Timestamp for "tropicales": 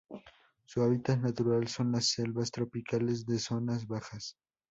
2.49-3.23